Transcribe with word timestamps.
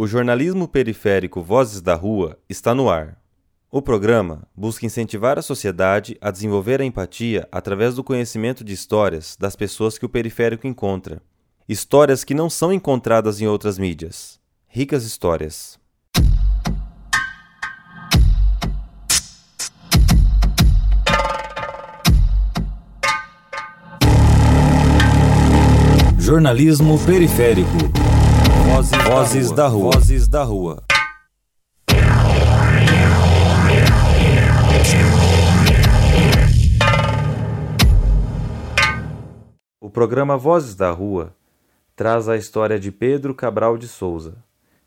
O 0.00 0.06
jornalismo 0.06 0.68
periférico 0.68 1.42
Vozes 1.42 1.80
da 1.80 1.96
Rua 1.96 2.38
está 2.48 2.72
no 2.72 2.88
ar. 2.88 3.20
O 3.68 3.82
programa 3.82 4.46
busca 4.56 4.86
incentivar 4.86 5.40
a 5.40 5.42
sociedade 5.42 6.16
a 6.20 6.30
desenvolver 6.30 6.80
a 6.80 6.84
empatia 6.84 7.48
através 7.50 7.96
do 7.96 8.04
conhecimento 8.04 8.62
de 8.62 8.72
histórias 8.72 9.36
das 9.36 9.56
pessoas 9.56 9.98
que 9.98 10.06
o 10.06 10.08
periférico 10.08 10.68
encontra. 10.68 11.20
Histórias 11.68 12.22
que 12.22 12.32
não 12.32 12.48
são 12.48 12.72
encontradas 12.72 13.40
em 13.40 13.48
outras 13.48 13.76
mídias. 13.76 14.38
Ricas 14.68 15.02
histórias. 15.02 15.80
Jornalismo 26.20 27.04
periférico. 27.04 28.07
Vozes, 28.78 29.02
Vozes 29.02 29.50
da, 29.50 29.66
rua. 29.66 29.66
da 29.66 29.66
Rua. 29.66 29.90
Vozes 29.90 30.28
da 30.28 30.42
Rua. 30.44 30.82
O 39.80 39.90
programa 39.90 40.38
Vozes 40.38 40.76
da 40.76 40.92
Rua 40.92 41.34
traz 41.96 42.28
a 42.28 42.36
história 42.36 42.78
de 42.78 42.92
Pedro 42.92 43.34
Cabral 43.34 43.76
de 43.76 43.88
Souza, 43.88 44.36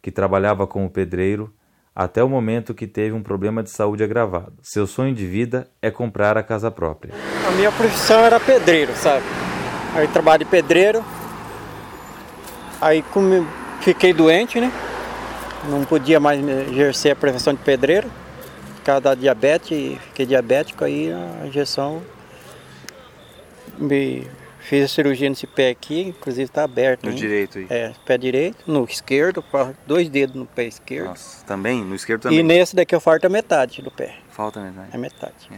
que 0.01 0.09
trabalhava 0.09 0.65
como 0.65 0.89
pedreiro 0.89 1.53
até 1.93 2.23
o 2.23 2.29
momento 2.29 2.73
que 2.73 2.87
teve 2.87 3.13
um 3.13 3.21
problema 3.21 3.61
de 3.61 3.71
saúde 3.71 4.05
agravado. 4.05 4.53
Seu 4.61 4.87
sonho 4.87 5.13
de 5.13 5.27
vida 5.27 5.67
é 5.81 5.91
comprar 5.91 6.37
a 6.37 6.43
casa 6.43 6.71
própria. 6.71 7.13
A 7.45 7.51
minha 7.51 7.73
profissão 7.73 8.21
era 8.21 8.39
pedreiro, 8.39 8.95
sabe? 8.95 9.25
Aí 9.93 10.07
trabalho 10.07 10.45
de 10.45 10.49
pedreiro, 10.49 11.03
Aí 12.81 13.03
fiquei 13.81 14.13
doente, 14.13 14.59
né? 14.59 14.71
Não 15.69 15.83
podia 15.85 16.19
mais 16.19 16.39
exercer 16.69 17.11
a 17.11 17.15
profissão 17.15 17.53
de 17.53 17.59
pedreiro, 17.59 18.09
por 18.77 18.83
causa 18.83 19.01
da 19.01 19.15
diabetes, 19.15 19.97
fiquei 20.07 20.25
diabético, 20.25 20.83
aí 20.83 21.11
a 21.11 21.45
injeção 21.45 22.01
me 23.77 24.27
fiz 24.59 24.85
a 24.85 24.87
cirurgia 24.87 25.29
nesse 25.29 25.45
pé 25.45 25.69
aqui, 25.69 26.01
inclusive 26.01 26.43
está 26.43 26.63
aberto. 26.63 27.03
No 27.03 27.11
hein? 27.11 27.17
direito 27.17 27.59
aí? 27.59 27.67
É, 27.69 27.93
pé 28.05 28.17
direito, 28.17 28.63
no 28.65 28.85
esquerdo, 28.85 29.43
dois 29.85 30.09
dedos 30.09 30.35
no 30.35 30.45
pé 30.45 30.65
esquerdo. 30.65 31.09
Nossa, 31.09 31.45
também? 31.45 31.83
No 31.83 31.95
esquerdo 31.95 32.23
também? 32.23 32.39
E 32.39 32.43
nesse 32.43 32.75
daqui 32.75 32.95
eu 32.95 32.99
falta 32.99 33.29
metade 33.29 33.81
do 33.81 33.91
pé. 33.91 34.15
Falta 34.29 34.59
metade? 34.61 34.89
É 34.93 34.97
metade. 34.97 35.49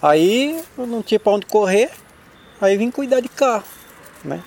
Aí 0.00 0.62
eu 0.78 0.86
não 0.86 1.02
tinha 1.02 1.18
para 1.18 1.32
onde 1.32 1.46
correr, 1.46 1.90
aí 2.60 2.76
vim 2.76 2.90
cuidar 2.90 3.20
de 3.20 3.28
carro, 3.28 3.64
né? 4.24 4.42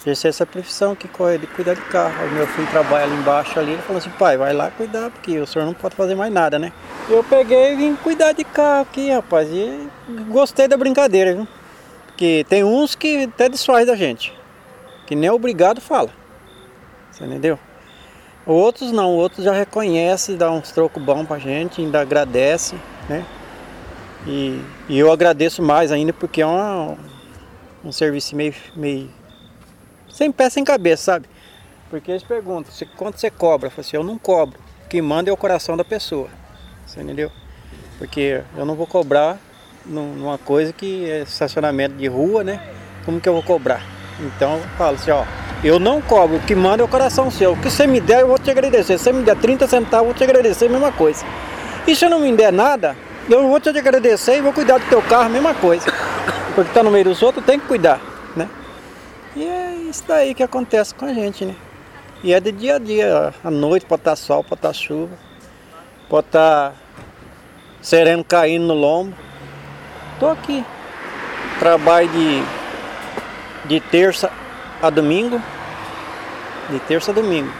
Exercer 0.00 0.30
essa 0.30 0.46
profissão 0.46 0.94
que 0.94 1.06
corre 1.06 1.38
de 1.38 1.46
cuidar 1.46 1.74
de 1.74 1.82
carro. 1.82 2.26
O 2.26 2.30
meu 2.30 2.46
filho 2.46 2.66
trabalha 2.68 3.04
ali 3.04 3.14
embaixo 3.14 3.58
ali, 3.58 3.72
ele 3.72 3.82
falou 3.82 3.98
assim, 3.98 4.10
pai, 4.10 4.36
vai 4.36 4.52
lá 4.52 4.70
cuidar, 4.70 5.10
porque 5.10 5.38
o 5.38 5.46
senhor 5.46 5.66
não 5.66 5.74
pode 5.74 5.94
fazer 5.94 6.14
mais 6.14 6.32
nada, 6.32 6.58
né? 6.58 6.72
Eu 7.08 7.22
peguei 7.22 7.74
e 7.74 7.76
vim 7.76 7.96
cuidar 7.96 8.32
de 8.32 8.44
carro 8.44 8.82
aqui, 8.82 9.10
rapaz, 9.10 9.48
e 9.50 9.88
gostei 10.28 10.66
da 10.66 10.76
brincadeira, 10.76 11.34
viu? 11.34 11.48
Porque 12.06 12.44
tem 12.48 12.64
uns 12.64 12.94
que 12.94 13.24
até 13.24 13.48
desfaz 13.48 13.86
da 13.86 13.94
gente, 13.94 14.32
que 15.06 15.14
nem 15.14 15.30
obrigado 15.30 15.80
fala. 15.80 16.10
Você 17.10 17.24
entendeu? 17.24 17.58
Outros 18.46 18.90
não, 18.90 19.10
outros 19.10 19.44
já 19.44 19.52
reconhecem, 19.52 20.36
dá 20.36 20.50
uns 20.50 20.70
trocos 20.72 21.02
bons 21.02 21.26
pra 21.26 21.38
gente, 21.38 21.82
ainda 21.82 22.00
agradece, 22.00 22.74
né? 23.08 23.24
E, 24.26 24.60
e 24.88 24.98
eu 24.98 25.12
agradeço 25.12 25.62
mais 25.62 25.92
ainda 25.92 26.12
porque 26.12 26.42
é 26.42 26.46
uma, 26.46 26.96
um 27.84 27.92
serviço 27.92 28.34
meio, 28.34 28.54
meio 28.74 29.08
sem 30.10 30.30
pé, 30.30 30.50
sem 30.50 30.64
cabeça, 30.64 31.04
sabe? 31.04 31.28
Porque 31.88 32.10
eles 32.10 32.22
perguntam, 32.22 32.72
quanto 32.96 33.18
você 33.18 33.30
cobra? 33.30 33.66
Eu 33.66 33.70
falo 33.70 33.80
assim, 33.80 33.96
eu 33.96 34.04
não 34.04 34.18
cobro. 34.18 34.58
Que 34.88 35.00
manda 35.00 35.30
é 35.30 35.32
o 35.32 35.36
coração 35.36 35.76
da 35.76 35.84
pessoa. 35.84 36.28
Você 36.86 37.00
entendeu? 37.00 37.30
Porque 37.98 38.42
eu 38.56 38.64
não 38.64 38.74
vou 38.74 38.86
cobrar 38.86 39.38
numa 39.84 40.38
coisa 40.38 40.72
que 40.72 41.08
é 41.10 41.22
estacionamento 41.22 41.96
de 41.96 42.06
rua, 42.06 42.44
né? 42.44 42.60
Como 43.04 43.20
que 43.20 43.28
eu 43.28 43.32
vou 43.32 43.42
cobrar? 43.42 43.82
Então 44.20 44.56
eu 44.56 44.62
falo 44.76 44.96
assim, 44.96 45.10
ó, 45.10 45.24
eu 45.62 45.78
não 45.78 46.00
cobro, 46.00 46.36
o 46.36 46.40
que 46.40 46.54
manda 46.54 46.82
é 46.82 46.84
o 46.84 46.88
coração 46.88 47.30
seu. 47.30 47.52
O 47.52 47.56
que 47.56 47.70
você 47.70 47.86
me 47.86 48.00
der, 48.00 48.20
eu 48.20 48.28
vou 48.28 48.38
te 48.38 48.50
agradecer. 48.50 48.98
Se 48.98 49.04
você 49.04 49.12
me 49.12 49.22
der 49.22 49.36
30 49.36 49.66
centavos, 49.66 49.98
eu 50.00 50.04
vou 50.06 50.14
te 50.14 50.24
agradecer, 50.24 50.68
mesma 50.68 50.92
coisa. 50.92 51.24
E 51.86 51.94
se 51.94 52.04
eu 52.04 52.10
não 52.10 52.20
me 52.20 52.34
der 52.34 52.52
nada, 52.52 52.96
eu 53.28 53.48
vou 53.48 53.60
te 53.60 53.68
agradecer 53.68 54.38
e 54.38 54.40
vou 54.40 54.52
cuidar 54.52 54.78
do 54.78 54.86
teu 54.86 55.02
carro, 55.02 55.30
mesma 55.30 55.54
coisa. 55.54 55.86
Porque 56.54 56.72
tá 56.72 56.82
no 56.82 56.90
meio 56.90 57.04
dos 57.04 57.22
outros, 57.22 57.44
tem 57.44 57.58
que 57.58 57.66
cuidar, 57.66 58.00
né? 58.34 58.48
E 59.36 59.44
é 59.44 59.59
isso 59.90 60.04
daí 60.06 60.34
que 60.34 60.42
acontece 60.42 60.94
com 60.94 61.04
a 61.04 61.12
gente, 61.12 61.44
né? 61.44 61.54
E 62.22 62.32
é 62.32 62.40
de 62.40 62.52
dia 62.52 62.76
a 62.76 62.78
dia, 62.78 63.34
à 63.42 63.50
noite 63.50 63.86
pode 63.86 64.02
estar 64.02 64.14
sol, 64.14 64.44
pode 64.44 64.58
estar 64.58 64.72
chuva, 64.72 65.16
pode 66.08 66.26
estar 66.28 66.74
sereno 67.82 68.22
caindo 68.22 68.66
no 68.66 68.74
lombo. 68.74 69.14
Tô 70.18 70.28
aqui. 70.28 70.64
Trabalho 71.58 72.08
de, 72.08 72.42
de 73.68 73.80
terça 73.80 74.30
a 74.82 74.90
domingo. 74.90 75.40
De 76.68 76.78
terça 76.80 77.10
a 77.10 77.14
domingo. 77.14 77.50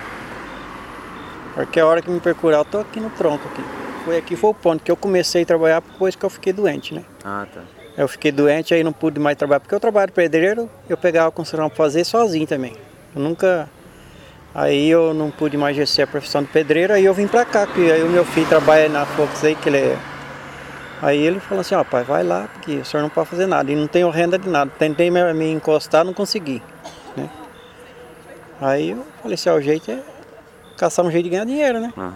Porque 1.54 1.80
a 1.80 1.86
hora 1.86 2.00
que 2.00 2.10
me 2.10 2.20
procurar, 2.20 2.58
eu 2.58 2.64
tô 2.64 2.78
aqui 2.78 3.00
no 3.00 3.10
tronco 3.10 3.48
aqui. 3.48 3.64
Foi 4.04 4.16
aqui 4.16 4.36
foi 4.36 4.50
o 4.50 4.54
ponto 4.54 4.84
que 4.84 4.90
eu 4.90 4.96
comecei 4.96 5.42
a 5.42 5.46
trabalhar 5.46 5.80
depois 5.80 6.14
que 6.14 6.24
eu 6.24 6.30
fiquei 6.30 6.52
doente, 6.52 6.94
né? 6.94 7.04
Ah, 7.24 7.46
tá. 7.52 7.79
Eu 7.96 8.08
fiquei 8.08 8.32
doente, 8.32 8.72
aí 8.72 8.82
não 8.82 8.92
pude 8.92 9.18
mais 9.20 9.36
trabalhar, 9.36 9.60
porque 9.60 9.74
eu 9.74 9.80
trabalho 9.80 10.12
pedreiro, 10.12 10.70
eu 10.88 10.96
pegava 10.96 11.28
a 11.28 11.30
construção 11.30 11.68
para 11.68 11.76
fazer 11.76 12.04
sozinho 12.04 12.46
também. 12.46 12.74
Eu 13.14 13.22
nunca. 13.22 13.68
Aí 14.54 14.88
eu 14.88 15.14
não 15.14 15.30
pude 15.30 15.56
mais 15.56 15.76
exercer 15.76 16.04
a 16.04 16.06
profissão 16.06 16.42
de 16.42 16.48
pedreiro, 16.48 16.92
aí 16.92 17.04
eu 17.04 17.14
vim 17.14 17.26
para 17.26 17.44
cá, 17.44 17.66
porque 17.66 17.82
aí 17.82 18.02
o 18.02 18.08
meu 18.08 18.24
filho 18.24 18.48
trabalha 18.48 18.88
na 18.88 19.06
Fox 19.06 19.44
aí, 19.44 19.54
que 19.54 19.68
ele 19.68 19.78
é. 19.78 19.98
Aí 21.02 21.18
ele 21.18 21.40
falou 21.40 21.60
assim, 21.60 21.74
ó, 21.74 21.82
pai, 21.84 22.04
vai 22.04 22.22
lá, 22.22 22.48
porque 22.52 22.76
o 22.76 22.84
senhor 22.84 23.02
não 23.02 23.08
pode 23.08 23.28
fazer 23.28 23.46
nada, 23.46 23.70
e 23.70 23.76
não 23.76 23.86
tenho 23.86 24.10
renda 24.10 24.38
de 24.38 24.48
nada. 24.48 24.70
Tentei 24.78 25.10
me, 25.10 25.32
me 25.32 25.50
encostar, 25.50 26.04
não 26.04 26.12
consegui. 26.12 26.62
Né? 27.16 27.28
Aí 28.60 28.90
eu 28.90 29.06
falei 29.22 29.34
assim, 29.34 29.48
ó, 29.48 29.54
o 29.54 29.60
jeito 29.60 29.90
é 29.90 29.98
caçar 30.76 31.04
um 31.04 31.10
jeito 31.10 31.24
de 31.24 31.30
ganhar 31.30 31.44
dinheiro, 31.44 31.80
né? 31.80 31.92
Uhum. 31.96 32.12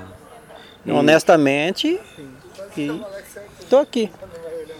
E... 0.87 0.93
Honestamente, 0.93 2.01
e 2.81 3.03
estou 3.61 3.81
aqui. 3.81 4.11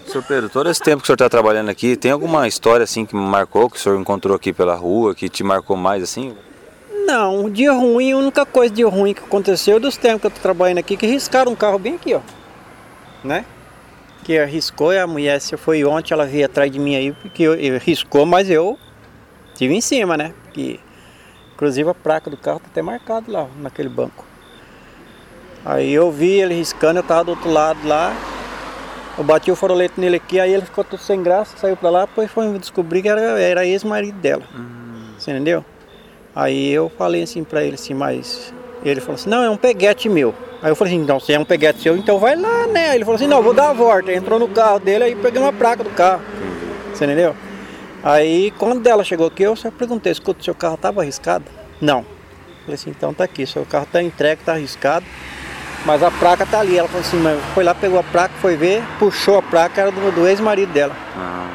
Senhor 0.07 0.25
Pedro, 0.25 0.51
todo 0.51 0.71
esse 0.71 0.81
tempo 0.81 0.99
que 0.99 1.05
o 1.05 1.07
senhor 1.07 1.15
está 1.15 1.29
trabalhando 1.29 1.71
aqui, 1.71 1.97
tem 1.97 2.11
alguma 2.11 2.47
história 2.47 2.85
assim 2.85 3.07
que 3.07 3.17
marcou, 3.17 3.71
que 3.71 3.77
o 3.77 3.81
senhor 3.81 3.99
encontrou 3.99 4.37
aqui 4.37 4.53
pela 4.53 4.75
rua, 4.75 5.15
que 5.15 5.29
te 5.29 5.43
marcou 5.43 5.77
mais 5.77 6.03
assim? 6.03 6.37
Não, 7.07 7.51
dia 7.51 7.73
ruim, 7.73 8.13
a 8.13 8.17
única 8.17 8.47
coisa 8.47 8.73
de 8.73 8.83
ruim 8.83 9.13
que 9.13 9.23
aconteceu 9.23 9.81
dos 9.81 9.97
tempos 9.97 10.21
que 10.21 10.27
eu 10.27 10.29
estou 10.29 10.43
trabalhando 10.43 10.79
aqui, 10.79 10.97
que 10.97 11.07
riscaram 11.07 11.53
um 11.53 11.57
carro 11.57 11.79
bem 11.79 11.97
aqui, 11.97 12.15
ó. 12.15 12.21
Né? 13.23 13.45
Que 14.23 14.39
arriscou 14.39 14.93
e 14.93 14.99
a 14.99 15.07
mulher, 15.07 15.41
se 15.41 15.57
foi 15.57 15.85
ontem, 15.85 16.15
ela 16.15 16.27
veio 16.27 16.47
atrás 16.47 16.71
de 16.71 16.79
mim 16.79 16.97
aí, 16.97 17.13
porque 17.13 17.43
eu, 17.43 17.55
eu 17.55 17.79
riscou, 17.79 18.25
mas 18.25 18.49
eu 18.49 18.79
tive 19.55 19.75
em 19.75 19.81
cima, 19.81 20.17
né? 20.17 20.33
Porque, 20.45 20.81
inclusive 21.55 21.89
a 21.91 21.95
placa 21.95 22.31
do 22.31 22.37
carro 22.37 22.61
tá 22.61 22.67
até 22.71 22.83
marcado 22.83 23.31
lá, 23.31 23.49
naquele 23.59 23.89
banco. 23.89 24.25
Aí 25.65 25.93
eu 25.93 26.11
vi 26.11 26.41
ele 26.41 26.55
riscando, 26.55 26.99
eu 26.99 27.03
tava 27.03 27.25
do 27.25 27.31
outro 27.31 27.51
lado 27.51 27.79
lá, 27.87 28.15
eu 29.17 29.25
bati 29.25 29.51
o 29.51 29.57
farolete 29.57 29.99
nele 29.99 30.17
aqui, 30.17 30.39
aí 30.39 30.53
ele 30.53 30.65
ficou 30.65 30.85
todo 30.85 31.01
sem 31.01 31.23
graça, 31.23 31.57
saiu 31.57 31.77
pra 31.77 31.89
lá, 31.89 32.01
depois 32.05 32.31
foi 32.31 32.59
descobrir 32.59 33.01
que 33.01 33.09
era, 33.09 33.41
era 33.41 33.65
ex-marido 33.65 34.19
dela. 34.19 34.43
Uhum. 34.55 35.15
Você 35.19 35.31
entendeu? 35.31 35.65
Aí 36.35 36.71
eu 36.71 36.91
falei 36.99 37.23
assim 37.23 37.45
pra 37.45 37.63
ele 37.63 37.75
assim, 37.75 37.95
mas. 37.95 38.53
Ele 38.85 39.01
falou 39.01 39.15
assim, 39.15 39.31
não, 39.31 39.43
é 39.43 39.49
um 39.49 39.57
peguete 39.57 40.09
meu. 40.11 40.35
Aí 40.61 40.71
eu 40.71 40.77
falei 40.77 40.93
assim, 40.93 41.03
então 41.03 41.19
se 41.19 41.33
é 41.33 41.39
um 41.39 41.45
peguete 41.45 41.81
seu, 41.81 41.97
então 41.97 42.19
vai 42.19 42.37
lá, 42.37 42.67
né? 42.67 42.91
Aí 42.91 42.97
ele 42.97 43.05
falou 43.05 43.17
assim, 43.17 43.27
não, 43.27 43.43
vou 43.43 43.55
dar 43.55 43.71
a 43.71 43.73
volta. 43.73 44.13
Entrou 44.13 44.39
no 44.39 44.49
carro 44.49 44.79
dele, 44.79 45.05
aí 45.05 45.15
peguei 45.15 45.41
uma 45.41 45.53
placa 45.53 45.83
do 45.83 45.91
carro. 45.91 46.21
Você 46.93 47.05
entendeu? 47.05 47.35
Aí 48.03 48.51
quando 48.59 48.87
ela 48.87 49.03
chegou 49.03 49.29
aqui, 49.29 49.45
eu 49.45 49.57
só 49.57 49.71
perguntei, 49.71 50.13
escuta, 50.13 50.43
seu 50.43 50.55
carro 50.55 50.75
estava 50.75 51.01
arriscado? 51.01 51.45
Não. 51.81 52.05
Falei 52.63 52.75
assim, 52.75 52.91
então 52.91 53.15
tá 53.15 53.25
aqui, 53.25 53.47
seu 53.47 53.65
carro 53.65 53.87
tá 53.91 54.03
entregue, 54.03 54.43
tá 54.45 54.53
arriscado. 54.53 55.07
Mas 55.85 56.03
a 56.03 56.11
placa 56.11 56.47
tá 56.47 56.61
ali. 56.61 56.79
Ela 56.79 56.89
falou 56.89 57.03
assim, 57.03 57.23
foi 57.55 57.65
lá, 57.65 57.75
pegou 57.75 57.99
a 57.99 58.03
placa, 58.03 58.35
foi 58.41 58.57
ver, 58.57 58.83
puxou 58.99 59.39
a 59.39 59.43
placa, 59.43 59.81
era 59.81 59.91
do, 59.91 60.13
do 60.13 60.27
ex-marido 60.27 60.73
dela. 60.73 60.95
Ah. 61.17 61.49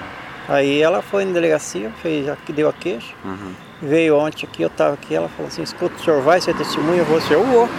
Aí 0.48 0.82
ela 0.82 1.02
foi 1.02 1.26
na 1.26 1.32
delegacia, 1.32 1.92
fez, 2.02 2.26
deu 2.50 2.70
a 2.70 2.74
queixa. 2.74 3.14
Uhum. 3.24 3.54
Veio 3.82 4.18
ontem 4.18 4.46
aqui, 4.46 4.64
eu 4.64 4.70
tava 4.70 4.96
aqui, 4.96 5.16
ela 5.16 5.30
falou 5.30 5.48
assim, 5.48 5.62
escuta, 5.62 5.96
o 5.96 6.00
senhor 6.00 6.22
vai 6.22 6.42
ser 6.42 6.56
testemunha? 6.56 7.00
Eu 7.00 7.06
vou 7.06 7.22
ser, 7.22 7.36
eu 7.36 7.44
vou. 7.44 7.70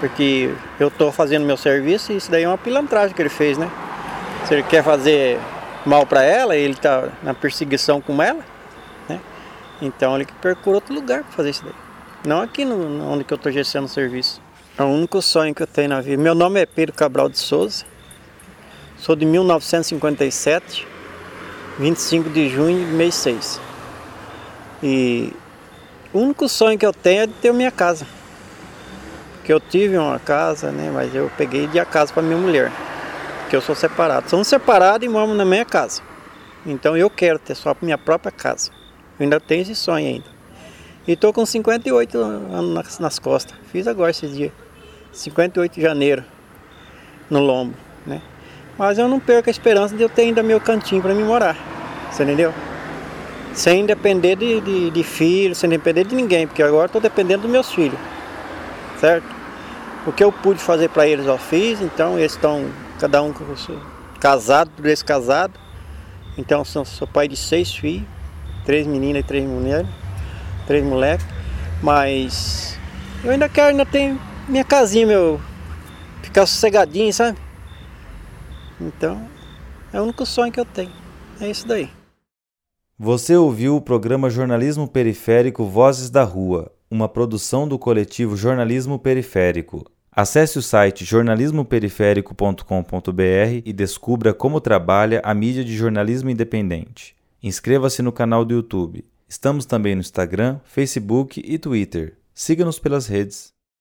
Porque 0.00 0.52
eu 0.80 0.90
tô 0.90 1.12
fazendo 1.12 1.44
meu 1.44 1.56
serviço 1.56 2.12
e 2.12 2.16
isso 2.16 2.30
daí 2.30 2.42
é 2.42 2.48
uma 2.48 2.58
pilantragem 2.58 3.14
que 3.14 3.22
ele 3.22 3.28
fez, 3.28 3.56
né? 3.56 3.70
Se 4.46 4.54
ele 4.54 4.62
quer 4.64 4.82
fazer 4.82 5.38
mal 5.86 6.04
para 6.04 6.22
ela, 6.22 6.56
ele 6.56 6.74
tá 6.74 7.08
na 7.22 7.34
perseguição 7.34 8.00
com 8.00 8.20
ela, 8.20 8.40
né? 9.08 9.20
Então 9.80 10.16
ele 10.16 10.24
que 10.24 10.32
percura 10.32 10.78
outro 10.78 10.94
lugar 10.94 11.22
para 11.22 11.32
fazer 11.32 11.50
isso 11.50 11.62
daí. 11.62 11.74
Não 12.26 12.40
aqui 12.40 12.64
no, 12.64 13.12
onde 13.12 13.22
que 13.22 13.32
eu 13.32 13.38
tô 13.38 13.48
exercendo 13.48 13.84
o 13.84 13.88
serviço. 13.88 14.40
É 14.78 14.82
o 14.82 14.86
único 14.86 15.20
sonho 15.20 15.54
que 15.54 15.62
eu 15.62 15.66
tenho 15.66 15.90
na 15.90 16.00
vida. 16.00 16.22
Meu 16.22 16.34
nome 16.34 16.58
é 16.58 16.64
Pedro 16.64 16.94
Cabral 16.94 17.28
de 17.28 17.38
Souza. 17.38 17.84
Sou 18.96 19.14
de 19.14 19.26
1957, 19.26 20.86
25 21.78 22.30
de 22.30 22.48
junho 22.48 22.86
de 22.86 22.92
mês 22.92 23.14
6. 23.16 23.60
E 24.82 25.30
o 26.10 26.20
único 26.20 26.48
sonho 26.48 26.78
que 26.78 26.86
eu 26.86 26.92
tenho 26.92 27.24
é 27.24 27.26
de 27.26 27.34
ter 27.34 27.52
minha 27.52 27.70
casa. 27.70 28.06
que 29.44 29.52
eu 29.52 29.60
tive 29.60 29.98
uma 29.98 30.18
casa, 30.18 30.70
né? 30.70 30.90
Mas 30.90 31.14
eu 31.14 31.30
peguei 31.36 31.66
de 31.66 31.78
a 31.78 31.84
casa 31.84 32.12
para 32.12 32.22
minha 32.22 32.38
mulher, 32.38 32.72
que 33.50 33.56
eu 33.56 33.60
sou 33.60 33.74
separado. 33.74 34.30
Somos 34.30 34.48
separados 34.48 35.04
e 35.06 35.08
moramos 35.08 35.36
na 35.36 35.44
minha 35.44 35.64
casa. 35.64 36.00
Então 36.64 36.96
eu 36.96 37.10
quero 37.10 37.38
ter 37.38 37.54
só 37.54 37.76
minha 37.82 37.98
própria 37.98 38.32
casa. 38.32 38.70
Eu 39.18 39.24
ainda 39.24 39.40
tenho 39.40 39.62
esse 39.62 39.74
sonho 39.74 40.06
ainda. 40.06 40.26
E 41.06 41.16
tô 41.16 41.32
com 41.32 41.44
58 41.44 42.16
anos 42.16 42.98
nas 43.00 43.18
costas. 43.18 43.54
Fiz 43.72 43.86
agora 43.88 44.12
esses 44.12 44.32
dias. 44.34 44.61
58 45.12 45.74
de 45.74 45.82
janeiro 45.82 46.24
no 47.28 47.40
lombo, 47.40 47.74
né? 48.06 48.20
Mas 48.78 48.98
eu 48.98 49.06
não 49.06 49.20
perco 49.20 49.48
a 49.48 49.52
esperança 49.52 49.94
de 49.94 50.02
eu 50.02 50.08
ter 50.08 50.22
ainda 50.22 50.42
meu 50.42 50.60
cantinho 50.60 51.02
para 51.02 51.14
me 51.14 51.22
morar. 51.22 51.56
Você 52.10 52.22
entendeu? 52.22 52.52
Sem 53.52 53.84
depender 53.84 54.36
de, 54.36 54.60
de, 54.60 54.90
de 54.90 55.02
filhos, 55.02 55.58
sem 55.58 55.68
depender 55.68 56.04
de 56.04 56.14
ninguém, 56.14 56.46
porque 56.46 56.62
agora 56.62 56.86
estou 56.86 57.00
dependendo 57.00 57.42
dos 57.42 57.50
meus 57.50 57.70
filhos. 57.70 57.98
Certo? 58.98 59.26
O 60.06 60.12
que 60.12 60.24
eu 60.24 60.32
pude 60.32 60.58
fazer 60.58 60.88
para 60.88 61.06
eles 61.06 61.26
eu 61.26 61.38
fiz, 61.38 61.80
então 61.80 62.18
eles 62.18 62.32
estão, 62.32 62.66
cada 62.98 63.22
um 63.22 63.32
casado, 64.18 64.70
dois 64.78 65.02
casados. 65.02 65.60
Então 66.36 66.64
sou, 66.64 66.84
sou 66.84 67.06
pai 67.06 67.28
de 67.28 67.36
seis 67.36 67.74
filhos, 67.74 68.06
três 68.64 68.86
meninas 68.86 69.20
e 69.22 69.26
três 69.26 69.44
mulheres, 69.44 69.86
três 70.66 70.82
moleques. 70.82 71.26
Mas 71.82 72.78
eu 73.22 73.30
ainda 73.30 73.48
quero, 73.48 73.68
ainda 73.68 73.84
tenho 73.84 74.18
minha 74.48 74.64
casinha, 74.64 75.06
meu. 75.06 75.40
Ficar 76.22 76.46
sossegadinho, 76.46 77.12
sabe? 77.12 77.38
Então, 78.80 79.26
é 79.92 80.00
o 80.00 80.04
único 80.04 80.26
sonho 80.26 80.52
que 80.52 80.60
eu 80.60 80.64
tenho. 80.64 80.92
É 81.40 81.50
isso 81.50 81.66
daí. 81.66 81.88
Você 82.98 83.36
ouviu 83.36 83.76
o 83.76 83.80
programa 83.80 84.30
Jornalismo 84.30 84.86
Periférico 84.86 85.64
Vozes 85.64 86.10
da 86.10 86.22
Rua, 86.22 86.70
uma 86.90 87.08
produção 87.08 87.66
do 87.66 87.78
coletivo 87.78 88.36
Jornalismo 88.36 88.98
Periférico. 88.98 89.84
Acesse 90.14 90.58
o 90.58 90.62
site 90.62 91.04
jornalismoperiférico.com.br 91.04 93.62
e 93.64 93.72
descubra 93.72 94.34
como 94.34 94.60
trabalha 94.60 95.22
a 95.24 95.32
mídia 95.32 95.64
de 95.64 95.74
jornalismo 95.74 96.28
independente. 96.28 97.16
Inscreva-se 97.42 98.02
no 98.02 98.12
canal 98.12 98.44
do 98.44 98.54
YouTube. 98.54 99.06
Estamos 99.26 99.64
também 99.64 99.94
no 99.94 100.02
Instagram, 100.02 100.60
Facebook 100.64 101.42
e 101.42 101.58
Twitter. 101.58 102.18
Siga-nos 102.34 102.78
pelas 102.78 103.06
redes. 103.06 103.54